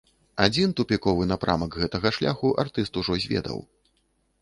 [0.45, 3.57] Адзін тупіковы напрамак гэтага шляху артыст ужо зведаў.